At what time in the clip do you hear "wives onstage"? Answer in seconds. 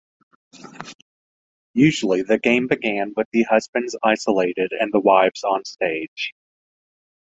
4.99-6.31